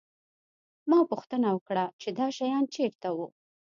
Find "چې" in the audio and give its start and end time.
2.01-2.09